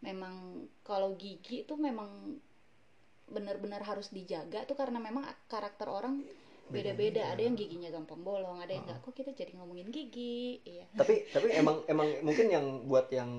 memang 0.01 0.65
kalau 0.81 1.13
gigi 1.15 1.63
tuh 1.69 1.77
memang 1.77 2.09
benar-benar 3.31 3.79
harus 3.87 4.11
dijaga 4.11 4.67
tuh 4.67 4.75
karena 4.75 4.99
memang 4.99 5.23
karakter 5.47 5.87
orang 5.87 6.19
beda-beda. 6.71 7.31
Ada 7.31 7.41
yang 7.47 7.55
giginya 7.55 7.89
gampang 7.91 8.21
bolong, 8.23 8.59
ada 8.63 8.71
yang 8.71 8.83
enggak. 8.87 8.99
Kok 9.03 9.13
kita 9.15 9.31
jadi 9.35 9.51
ngomongin 9.59 9.87
gigi? 9.91 10.59
Iya. 10.67 10.85
Tapi 10.95 11.31
tapi 11.31 11.47
emang 11.55 11.83
emang 11.87 12.07
mungkin 12.23 12.47
yang 12.51 12.65
buat 12.87 13.07
yang 13.11 13.31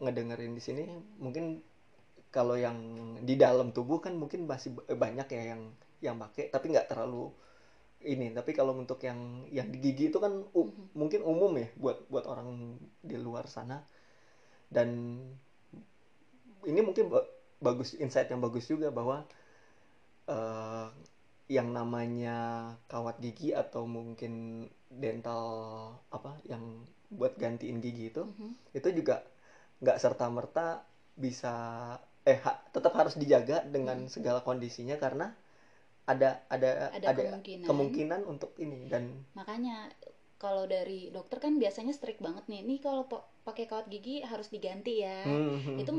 ngedengerin 0.00 0.52
di 0.56 0.62
sini 0.64 0.84
mungkin 1.20 1.60
kalau 2.32 2.56
yang 2.56 2.76
di 3.24 3.34
dalam 3.40 3.72
tubuh 3.72 4.00
kan 4.04 4.12
mungkin 4.16 4.44
masih 4.44 4.76
banyak 4.76 5.28
ya 5.32 5.42
yang 5.56 5.62
yang 6.04 6.16
pakai 6.20 6.52
tapi 6.52 6.68
nggak 6.72 6.92
terlalu 6.92 7.32
ini 8.04 8.30
tapi 8.36 8.52
kalau 8.52 8.76
untuk 8.76 9.00
yang 9.02 9.48
yang 9.50 9.68
di 9.72 9.78
gigi 9.80 10.12
itu 10.12 10.18
kan 10.20 10.32
u- 10.54 10.68
Mhm. 10.70 10.84
mungkin 10.94 11.20
umum 11.24 11.52
ya 11.58 11.68
buat 11.80 11.98
buat 12.12 12.24
orang 12.28 12.76
di 13.02 13.16
luar 13.18 13.48
sana 13.48 13.82
dan 14.72 14.88
ini 16.66 16.80
mungkin 16.84 17.08
ba- 17.12 17.28
bagus 17.62 17.94
insight 17.96 18.28
yang 18.28 18.42
bagus 18.42 18.66
juga 18.68 18.88
bahwa 18.92 19.24
eh, 20.26 20.86
yang 21.46 21.68
namanya 21.70 22.36
kawat 22.90 23.22
gigi 23.22 23.54
atau 23.54 23.86
mungkin 23.86 24.66
dental 24.90 25.42
apa 26.10 26.34
yang 26.50 26.62
buat 27.14 27.38
gantiin 27.38 27.78
gigi 27.78 28.10
itu 28.10 28.22
Mhm. 28.26 28.50
itu 28.74 28.88
juga 28.98 29.22
nggak 29.82 29.98
serta 30.02 30.26
merta 30.32 30.82
bisa 31.14 31.54
eh 32.26 32.38
ha- 32.44 32.60
tetap 32.74 32.92
harus 32.98 33.14
dijaga 33.18 33.62
dengan 33.74 34.06
Hmm. 34.06 34.10
segala 34.10 34.40
kondisinya 34.42 34.96
karena 34.98 35.30
ada 36.06 36.46
ada 36.46 36.94
Ada 36.94 37.06
ada 37.10 37.22
kemungkinan. 37.26 37.66
kemungkinan 37.66 38.20
untuk 38.26 38.54
ini 38.62 38.86
dan 38.86 39.10
Makanya 39.34 39.90
kalau 40.36 40.68
dari 40.68 41.08
dokter 41.10 41.40
kan 41.40 41.56
biasanya 41.56 41.96
strict 41.96 42.20
banget 42.20 42.44
nih. 42.46 42.62
Nih 42.62 42.78
kalau 42.78 43.08
pakai 43.42 43.64
kawat 43.66 43.88
gigi 43.88 44.20
harus 44.22 44.52
diganti 44.52 45.02
ya. 45.02 45.24
Hmm, 45.24 45.80
itu 45.80 45.90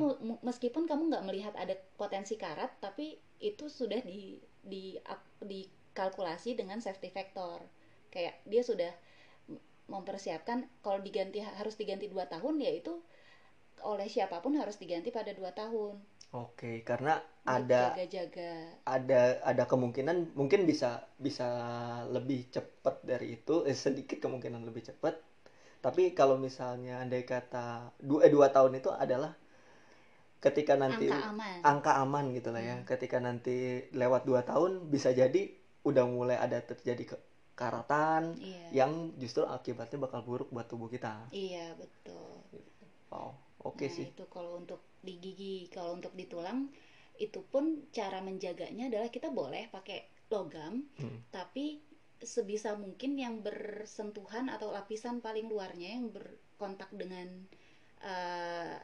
meskipun 0.46 0.86
kamu 0.86 1.12
nggak 1.12 1.26
melihat 1.26 1.54
ada 1.58 1.76
potensi 1.98 2.40
karat 2.40 2.72
tapi 2.80 3.18
itu 3.44 3.70
sudah 3.70 4.02
di 4.02 4.40
di 4.64 4.98
dikalkulasi 5.42 6.58
dengan 6.58 6.82
safety 6.82 7.10
factor 7.10 7.62
kayak 8.14 8.42
dia 8.50 8.62
sudah 8.66 8.92
mempersiapkan 9.88 10.68
kalau 10.84 11.00
diganti 11.00 11.40
harus 11.40 11.80
diganti 11.80 12.12
dua 12.12 12.28
tahun 12.28 12.60
ya 12.60 12.72
itu 12.76 13.00
oleh 13.86 14.10
siapa 14.10 14.42
pun 14.44 14.58
harus 14.58 14.76
diganti 14.82 15.14
pada 15.14 15.32
dua 15.32 15.54
tahun 15.54 16.02
oke 16.36 16.84
karena 16.84 17.20
ada 17.48 17.96
jaga-jaga. 17.96 18.52
ada 18.84 19.40
ada 19.48 19.64
kemungkinan 19.64 20.36
mungkin 20.36 20.68
bisa 20.68 21.08
bisa 21.16 21.48
lebih 22.12 22.52
cepat 22.52 23.00
dari 23.08 23.40
itu 23.40 23.64
eh, 23.64 23.78
sedikit 23.78 24.20
kemungkinan 24.20 24.68
lebih 24.68 24.84
cepat 24.92 25.16
tapi 25.80 26.12
kalau 26.12 26.36
misalnya 26.36 27.00
andai 27.00 27.24
kata 27.24 27.96
dua 28.04 28.28
eh, 28.28 28.32
dua 28.34 28.52
tahun 28.52 28.84
itu 28.84 28.92
adalah 28.92 29.32
ketika 30.44 30.76
nanti 30.76 31.08
angka 31.08 31.32
aman. 31.34 31.58
angka 31.64 31.92
aman 32.04 32.26
gitu 32.36 32.50
lah 32.52 32.62
ya. 32.62 32.76
Hmm. 32.78 32.86
ketika 32.86 33.18
nanti 33.24 33.88
lewat 33.96 34.28
dua 34.28 34.44
tahun 34.44 34.92
bisa 34.92 35.16
jadi 35.16 35.50
udah 35.88 36.04
mulai 36.04 36.36
ada 36.36 36.60
terjadi 36.60 37.16
ke 37.16 37.18
karatan 37.58 38.38
iya. 38.38 38.86
yang 38.86 39.18
justru 39.18 39.42
akibatnya 39.48 39.98
bakal 39.98 40.22
buruk 40.22 40.54
buat 40.54 40.70
tubuh 40.70 40.92
kita. 40.94 41.26
Iya 41.34 41.74
betul 41.74 42.38
wow 43.18 43.34
oke 43.66 43.82
nah 43.82 43.90
sih 43.90 44.14
itu 44.14 44.26
kalau 44.30 44.62
untuk 44.62 45.02
di 45.02 45.18
gigi 45.18 45.66
kalau 45.74 45.98
untuk 45.98 46.14
di 46.14 46.30
tulang 46.30 46.70
itu 47.18 47.42
pun 47.50 47.90
cara 47.90 48.22
menjaganya 48.22 48.94
adalah 48.94 49.10
kita 49.10 49.34
boleh 49.34 49.74
pakai 49.74 50.30
logam 50.30 50.86
Hmm. 51.02 51.26
tapi 51.34 51.82
sebisa 52.22 52.74
mungkin 52.74 53.18
yang 53.18 53.46
bersentuhan 53.46 54.50
atau 54.50 54.74
lapisan 54.74 55.22
paling 55.22 55.50
luarnya 55.50 55.98
yang 56.02 56.10
berkontak 56.10 56.90
dengan 56.90 57.46
uh, 58.02 58.78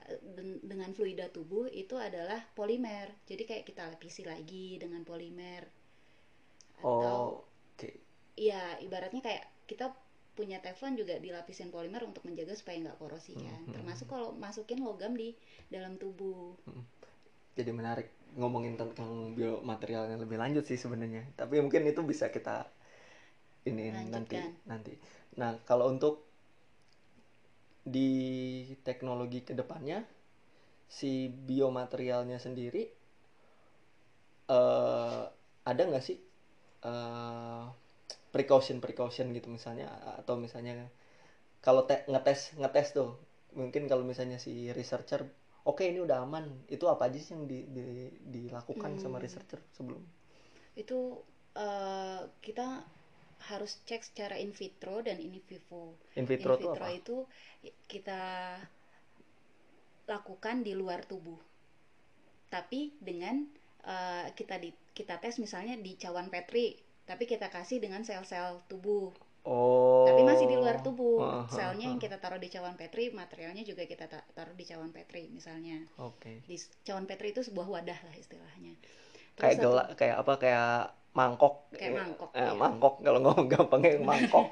dengan 0.62 0.90
fluida 0.94 1.34
tubuh 1.34 1.66
itu 1.70 1.98
adalah 1.98 2.46
polimer. 2.54 3.10
Jadi 3.26 3.44
kayak 3.46 3.66
kita 3.66 3.90
lapisi 3.90 4.22
lagi 4.22 4.78
dengan 4.78 5.02
polimer. 5.02 5.66
Atau 6.78 6.94
oh, 6.94 7.26
oke. 7.74 7.78
Okay. 7.78 7.96
Ya, 8.38 8.78
ibaratnya 8.82 9.22
kayak 9.22 9.46
kita 9.66 9.94
punya 10.34 10.58
teflon 10.60 10.98
juga 10.98 11.22
dilapisin 11.22 11.70
polimer 11.70 12.02
untuk 12.02 12.26
menjaga 12.26 12.58
supaya 12.58 12.82
nggak 12.82 12.98
korosi 12.98 13.38
kan. 13.38 13.46
Hmm, 13.46 13.66
hmm, 13.70 13.74
Termasuk 13.78 14.08
kalau 14.10 14.34
masukin 14.34 14.82
logam 14.82 15.14
di 15.14 15.38
dalam 15.70 15.98
tubuh. 16.02 16.58
Hmm. 16.66 16.84
Jadi 17.54 17.70
menarik 17.70 18.10
ngomongin 18.34 18.74
tentang 18.74 19.38
biomaterial 19.38 20.10
yang 20.10 20.22
lebih 20.26 20.42
lanjut 20.42 20.66
sih 20.66 20.78
sebenarnya. 20.78 21.30
Tapi 21.38 21.62
mungkin 21.62 21.86
itu 21.86 22.02
bisa 22.02 22.34
kita 22.34 22.66
ini 23.70 23.94
nanti 24.10 24.42
nanti. 24.66 24.94
Nah, 25.38 25.62
kalau 25.70 25.94
untuk 25.94 26.26
di 27.84 28.64
teknologi 28.82 29.44
ke 29.46 29.54
depannya 29.54 30.02
si 30.88 31.28
biomaterialnya 31.28 32.40
sendiri 32.40 32.88
uh, 34.48 35.28
ada 35.68 35.82
nggak 35.84 36.06
sih 36.06 36.16
uh, 36.88 37.68
precaution 38.34 38.82
precaution 38.82 39.30
gitu 39.30 39.54
misalnya 39.54 39.94
atau 40.18 40.36
misalnya 40.42 40.90
kalau 41.62 41.86
te 41.86 42.02
ngetes 42.10 42.58
ngetes 42.58 42.98
tuh 42.98 43.14
mungkin 43.54 43.86
kalau 43.86 44.02
misalnya 44.02 44.42
si 44.42 44.74
researcher 44.74 45.30
oke 45.64 45.80
okay, 45.80 45.94
ini 45.94 46.04
udah 46.04 46.26
aman 46.26 46.66
itu 46.68 46.90
apa 46.90 47.08
aja 47.08 47.20
sih 47.22 47.38
yang 47.38 47.46
di, 47.48 47.64
di, 47.70 48.12
dilakukan 48.20 48.98
hmm. 48.98 49.02
sama 49.02 49.22
researcher 49.22 49.62
sebelum? 49.72 50.04
Itu 50.76 51.24
uh, 51.56 52.28
kita 52.44 52.84
harus 53.52 53.80
cek 53.84 54.02
secara 54.04 54.36
in 54.40 54.56
vitro 54.56 55.04
dan 55.04 55.20
in 55.20 55.40
vivo. 55.44 56.00
In 56.16 56.24
vitro, 56.24 56.56
in 56.56 56.64
vitro 56.64 56.88
itu, 56.88 57.18
itu 57.64 57.78
kita 57.88 58.22
lakukan 60.08 60.64
di 60.64 60.76
luar 60.76 61.04
tubuh. 61.04 61.40
Tapi 62.48 62.96
dengan 63.00 63.44
uh, 63.84 64.28
kita 64.36 64.60
di 64.60 64.72
kita 64.96 65.20
tes 65.20 65.40
misalnya 65.40 65.76
di 65.80 65.96
cawan 66.00 66.32
petri 66.32 66.80
tapi 67.04 67.28
kita 67.28 67.52
kasih 67.52 67.84
dengan 67.84 68.02
sel-sel 68.08 68.64
tubuh. 68.72 69.12
Oh. 69.44 70.08
Tapi 70.08 70.24
masih 70.24 70.48
di 70.48 70.56
luar 70.56 70.80
tubuh. 70.80 71.20
Uh, 71.20 71.44
Selnya 71.52 71.92
yang 71.92 72.00
kita 72.00 72.16
taruh 72.24 72.40
di 72.40 72.48
cawan 72.48 72.80
Petri, 72.80 73.12
materialnya 73.12 73.68
juga 73.68 73.84
kita 73.84 74.08
taruh 74.08 74.56
di 74.56 74.64
cawan 74.64 74.96
Petri 74.96 75.28
misalnya. 75.28 75.84
Oke. 76.00 76.40
Okay. 76.40 76.48
Di 76.48 76.56
cawan 76.88 77.04
Petri 77.04 77.36
itu 77.36 77.44
sebuah 77.44 77.68
wadah 77.68 78.00
lah 78.08 78.16
istilahnya. 78.16 78.80
Terus 79.36 79.44
kayak 79.44 79.58
gelak, 79.60 79.88
kayak 80.00 80.18
apa 80.24 80.34
kayak 80.40 80.76
mangkok. 81.12 81.68
Kayak 81.76 81.94
mangkok. 82.00 82.30
Eh, 82.32 82.40
ya. 82.40 82.54
mangkok 82.56 82.96
kalau 83.04 83.20
ngomong 83.20 83.48
gampangnya 83.52 84.00
mangkok. 84.10 84.48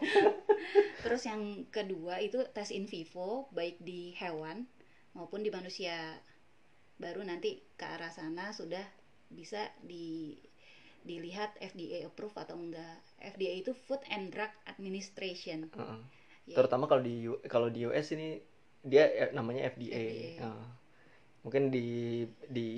Terus 1.08 1.24
yang 1.24 1.65
kedua 1.72 2.20
itu 2.20 2.43
tes 2.51 2.70
in 2.75 2.86
vivo 2.86 3.48
baik 3.55 3.79
di 3.79 4.12
hewan 4.20 4.67
maupun 5.15 5.39
di 5.39 5.50
manusia. 5.55 5.96
Baru 7.00 7.24
nanti 7.24 7.63
ke 7.79 7.86
arah 7.88 8.12
sana 8.12 8.51
sudah 8.51 8.84
bisa 9.31 9.72
di 9.79 10.36
dilihat 11.12 11.51
FDA 11.60 12.08
approve 12.08 12.36
atau 12.39 12.56
enggak. 12.56 13.03
FDA 13.20 13.60
itu 13.60 13.75
Food 13.75 14.00
and 14.08 14.32
Drug 14.32 14.51
Administration. 14.63 15.68
Uh 15.75 16.00
-uh. 16.00 16.01
Ya. 16.48 16.56
Terutama 16.56 16.88
kalau 16.88 17.03
di 17.03 17.27
kalau 17.51 17.68
di 17.68 17.84
US 17.91 18.15
ini 18.15 18.39
dia 18.82 19.12
eh, 19.12 19.30
namanya 19.36 19.68
FDA. 19.68 20.39
FDA. 20.39 20.48
Uh. 20.48 20.68
Mungkin 21.44 21.74
di 21.74 22.24
di 22.48 22.70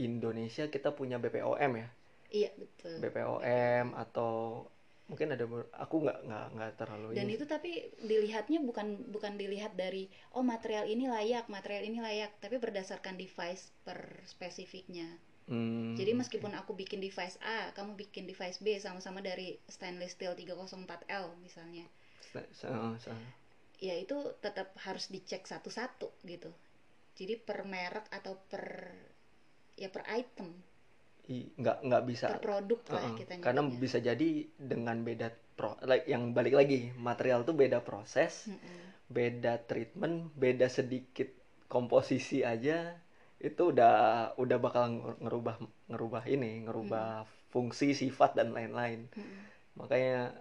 Indonesia 0.00 0.66
kita 0.72 0.96
punya 0.96 1.20
BPOM 1.20 1.72
ya. 1.76 1.88
Iya 2.30 2.50
betul. 2.56 2.96
BPOM 3.04 3.86
atau 3.92 4.64
mungkin 5.10 5.34
ada 5.34 5.42
aku 5.74 6.06
nggak 6.06 6.18
nggak 6.22 6.46
nggak 6.54 6.70
terlalu 6.78 7.18
dan 7.18 7.26
ini. 7.26 7.34
itu 7.34 7.42
tapi 7.42 7.82
dilihatnya 7.98 8.62
bukan 8.62 9.10
bukan 9.10 9.34
dilihat 9.34 9.74
dari 9.74 10.06
oh 10.38 10.46
material 10.46 10.86
ini 10.86 11.10
layak 11.10 11.50
material 11.50 11.82
ini 11.82 11.98
layak 11.98 12.30
tapi 12.38 12.62
berdasarkan 12.62 13.18
device 13.18 13.74
per 13.82 14.22
spesifiknya 14.22 15.18
Hmm, 15.50 15.98
Jadi 15.98 16.14
meskipun 16.14 16.54
aku 16.54 16.78
bikin 16.78 17.02
device 17.02 17.34
A, 17.42 17.74
kamu 17.74 17.98
bikin 17.98 18.22
device 18.30 18.62
B 18.62 18.78
sama-sama 18.78 19.18
dari 19.18 19.58
stainless 19.66 20.14
steel 20.14 20.38
304L 20.38 21.26
misalnya. 21.42 21.90
Sama, 22.54 22.94
sama. 23.02 23.18
Ya 23.82 23.98
itu 23.98 24.14
tetap 24.38 24.70
harus 24.86 25.10
dicek 25.10 25.42
satu-satu 25.50 26.22
gitu. 26.22 26.54
Jadi 27.18 27.34
per 27.34 27.66
merek 27.66 28.06
atau 28.14 28.38
per 28.46 28.94
ya 29.74 29.90
per 29.90 30.06
item. 30.06 30.54
I, 31.26 31.50
nggak 31.58 31.82
nggak 31.82 32.02
bisa. 32.06 32.30
Per 32.30 32.46
produk 32.46 32.80
lah 32.94 33.02
uh 33.02 33.10
-uh. 33.10 33.18
kita 33.18 33.32
Karena 33.42 33.66
bisa 33.66 33.98
jadi 33.98 34.46
dengan 34.54 35.02
beda 35.02 35.34
pro, 35.58 35.74
like 35.82 36.06
yang 36.06 36.30
balik 36.30 36.54
lagi 36.54 36.94
material 36.94 37.42
tuh 37.42 37.58
beda 37.58 37.82
proses, 37.82 38.46
mm 38.46 38.54
-mm. 38.54 38.82
beda 39.10 39.66
treatment, 39.66 40.30
beda 40.38 40.70
sedikit 40.70 41.26
komposisi 41.66 42.46
aja 42.46 42.94
itu 43.40 43.72
udah 43.72 44.30
udah 44.36 44.58
bakal 44.60 45.16
ngerubah 45.16 45.56
ngerubah 45.88 46.22
ini 46.28 46.68
ngerubah 46.68 47.24
hmm. 47.24 47.30
fungsi 47.48 47.96
sifat 47.96 48.36
dan 48.36 48.52
lain-lain 48.52 49.08
hmm. 49.16 49.40
makanya 49.80 50.36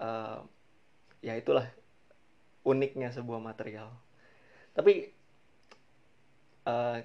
uh, 0.00 0.40
ya 1.20 1.36
itulah 1.36 1.68
uniknya 2.64 3.12
sebuah 3.12 3.44
material 3.44 3.92
tapi 4.72 5.12
uh, 6.64 7.04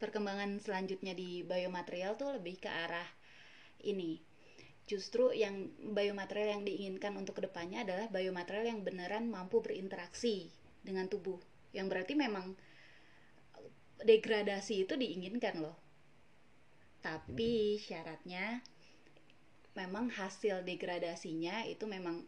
perkembangan 0.00 0.58
selanjutnya 0.64 1.12
di 1.12 1.44
biomaterial 1.44 2.16
tuh 2.16 2.32
lebih 2.32 2.56
ke 2.56 2.72
arah 2.72 3.06
ini 3.84 4.16
justru 4.88 5.30
yang 5.36 5.70
biomaterial 5.78 6.58
yang 6.58 6.64
diinginkan 6.64 7.14
untuk 7.20 7.38
ke 7.38 7.46
depannya 7.46 7.84
adalah 7.84 8.08
biomaterial 8.08 8.64
yang 8.64 8.80
beneran 8.80 9.28
mampu 9.28 9.60
berinteraksi 9.60 10.48
dengan 10.82 11.06
tubuh 11.06 11.38
yang 11.76 11.92
berarti 11.92 12.16
memang 12.16 12.56
degradasi 14.02 14.86
itu 14.86 14.94
diinginkan 14.98 15.62
loh 15.62 15.76
tapi 17.02 17.82
syaratnya 17.82 18.62
memang 19.74 20.12
hasil 20.12 20.62
degradasinya 20.62 21.66
itu 21.66 21.82
memang 21.88 22.22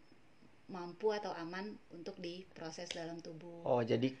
mampu 0.67 1.13
atau 1.13 1.31
aman 1.31 1.77
untuk 1.93 2.17
diproses 2.17 2.89
dalam 2.91 3.21
tubuh. 3.21 3.61
Oh, 3.63 3.81
jadi 3.85 4.11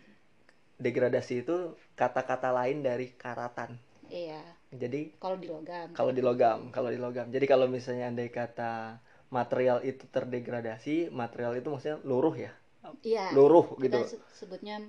degradasi 0.77 1.41
itu 1.41 1.73
kata-kata 1.97 2.53
lain 2.53 2.85
dari 2.85 3.11
karatan. 3.17 3.75
Iya. 4.07 4.45
Jadi 4.69 5.17
kalau 5.17 5.37
di 5.41 5.49
logam. 5.49 5.89
Kalau 5.97 6.11
di 6.13 6.21
logam, 6.21 6.59
kalau 6.69 6.89
di 6.93 6.99
logam. 7.01 7.27
Jadi 7.33 7.45
kalau 7.49 7.65
misalnya 7.65 8.13
andai 8.13 8.29
kata 8.29 9.01
material 9.33 9.81
itu 9.81 10.05
terdegradasi, 10.13 11.09
material 11.09 11.57
itu 11.57 11.67
maksudnya 11.73 11.97
luruh 12.05 12.35
ya? 12.37 12.53
Iya. 13.01 13.33
Luruh 13.33 13.73
gitu. 13.81 13.97
Sebutnya 14.37 14.85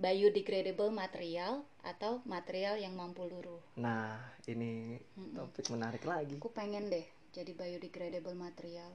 biodegradable 0.00 0.88
material 0.88 1.68
atau 1.84 2.24
material 2.24 2.80
yang 2.80 2.96
mampu 2.96 3.28
luruh. 3.28 3.60
Nah, 3.76 4.16
ini 4.48 4.96
topik 5.36 5.68
mm 5.68 5.68
-mm. 5.68 5.74
menarik 5.76 6.04
lagi. 6.08 6.36
Aku 6.40 6.52
pengen 6.54 6.88
deh 6.88 7.04
jadi 7.32 7.52
biodegradable 7.52 8.32
material. 8.32 8.92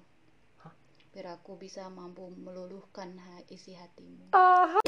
Hah? 0.65 0.73
Biar 1.13 1.37
aku 1.37 1.57
bisa 1.57 1.85
mampu 1.89 2.29
meluluhkan 2.33 3.13
isi 3.53 3.77
hatimu. 3.77 4.33
Ah. 4.33 4.81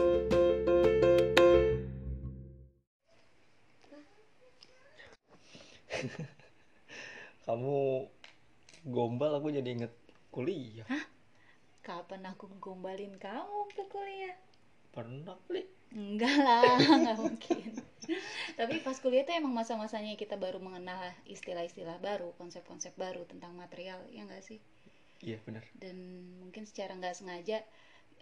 Kamu 7.49 8.07
gombal 8.87 9.41
aku 9.41 9.49
jadi 9.53 9.69
inget 9.75 9.93
kuliah. 10.29 10.85
Hah? 10.89 11.05
Kapan 11.81 12.29
aku 12.29 12.45
gombalin 12.61 13.17
kamu 13.17 13.49
waktu 13.65 13.81
kuliah? 13.89 14.37
Pernah, 14.89 15.37
Li 15.53 15.63
enggak 15.89 16.37
lah 16.45 16.77
nggak 17.01 17.17
mungkin. 17.17 17.69
Tapi 18.57 18.81
pas 18.81 18.97
kuliah 19.01 19.25
itu 19.25 19.33
emang 19.33 19.53
masa-masanya 19.53 20.13
kita 20.17 20.37
baru 20.37 20.61
mengenal 20.61 21.13
istilah-istilah 21.25 21.97
baru 22.01 22.33
konsep-konsep 22.37 22.93
baru 22.97 23.25
tentang 23.25 23.57
material 23.57 24.01
ya 24.13 24.25
enggak 24.25 24.45
sih? 24.45 24.61
Iya 25.25 25.41
benar. 25.43 25.65
Dan 25.75 25.97
mungkin 26.39 26.69
secara 26.69 26.93
nggak 26.95 27.17
sengaja 27.17 27.65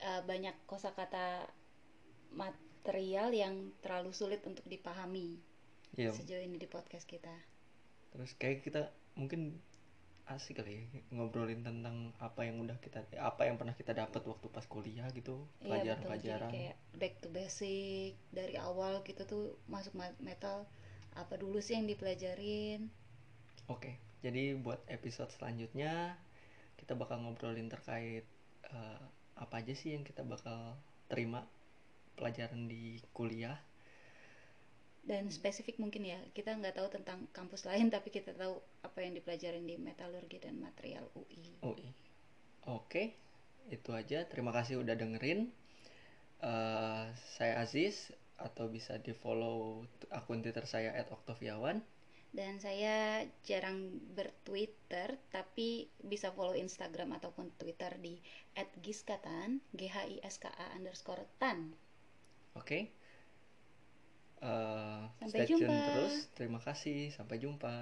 uh, 0.04 0.22
banyak 0.24 0.56
kosakata 0.66 1.48
material 2.34 3.32
yang 3.32 3.72
terlalu 3.84 4.12
sulit 4.16 4.44
untuk 4.44 4.64
dipahami 4.68 5.40
iya. 5.96 6.12
sejauh 6.12 6.44
ini 6.44 6.60
di 6.60 6.68
podcast 6.68 7.08
kita. 7.08 7.34
Terus 8.16 8.32
kayak 8.40 8.64
kita 8.64 8.92
mungkin 9.20 9.60
asik 10.28 10.60
kali 10.60 10.84
ya 10.84 11.02
ngobrolin 11.16 11.64
tentang 11.64 12.12
apa 12.20 12.44
yang 12.44 12.60
udah 12.60 12.76
kita 12.84 13.00
apa 13.16 13.48
yang 13.48 13.56
pernah 13.56 13.72
kita 13.72 13.96
dapat 13.96 14.20
waktu 14.28 14.48
pas 14.52 14.68
kuliah 14.68 15.08
gitu 15.16 15.48
iya, 15.64 15.96
pelajaran-pelajaran. 15.96 16.52
kayak 16.52 16.76
back 17.00 17.16
to 17.24 17.32
basic 17.32 18.20
dari 18.36 18.60
awal 18.60 19.00
kita 19.08 19.24
tuh 19.24 19.56
masuk 19.72 19.96
metal 20.20 20.68
apa 21.16 21.34
dulu 21.40 21.58
sih 21.64 21.80
yang 21.80 21.88
dipelajarin? 21.88 22.92
Oke 23.72 24.04
jadi 24.26 24.58
buat 24.58 24.82
episode 24.90 25.30
selanjutnya 25.32 26.18
kita 26.76 26.98
bakal 26.98 27.22
ngobrolin 27.22 27.70
terkait 27.70 28.26
uh, 28.74 29.02
apa 29.38 29.62
aja 29.62 29.74
sih 29.78 29.94
yang 29.94 30.04
kita 30.04 30.26
bakal 30.26 30.76
terima 31.08 31.46
pelajaran 32.18 32.66
di 32.66 32.98
kuliah 33.14 33.62
dan 35.08 35.32
spesifik 35.32 35.80
mungkin 35.80 36.04
ya 36.04 36.20
kita 36.36 36.52
nggak 36.52 36.76
tahu 36.76 36.92
tentang 36.92 37.32
kampus 37.32 37.64
lain 37.64 37.88
tapi 37.88 38.12
kita 38.12 38.36
tahu 38.36 38.60
apa 38.84 39.00
yang 39.00 39.16
dipelajarin 39.16 39.64
di 39.64 39.80
metalurgi 39.80 40.44
dan 40.44 40.60
material 40.60 41.08
UI. 41.16 41.64
UI. 41.64 41.88
Oke, 42.68 43.16
itu 43.72 43.96
aja. 43.96 44.28
Terima 44.28 44.52
kasih 44.52 44.84
udah 44.84 45.00
dengerin. 45.00 45.48
Uh, 46.44 47.08
saya 47.40 47.64
Aziz 47.64 48.12
atau 48.38 48.68
bisa 48.70 49.00
di 49.00 49.16
follow 49.16 49.88
akun 50.12 50.44
Twitter 50.44 50.68
saya 50.68 50.92
@oktaviawan. 51.08 51.80
Dan 52.36 52.60
saya 52.60 53.24
jarang 53.48 53.96
bertwitter 54.12 55.16
tapi 55.32 55.88
bisa 56.04 56.36
follow 56.36 56.54
Instagram 56.54 57.16
ataupun 57.16 57.56
Twitter 57.56 57.96
di 57.98 58.20
@giskatan 58.84 59.64
g 59.72 59.88
h 59.88 60.04
i 60.12 60.20
s 60.20 60.36
k 60.44 60.52
a 60.52 60.76
underscore 60.76 61.24
tan. 61.40 61.72
Oke. 62.60 62.68
Okay. 62.68 62.84
Uh, 64.38 65.10
Sampai 65.18 65.44
stay 65.44 65.50
jumpa. 65.50 65.74
terus. 65.74 66.16
Terima 66.38 66.60
kasih. 66.62 67.10
Sampai 67.14 67.42
jumpa. 67.42 67.74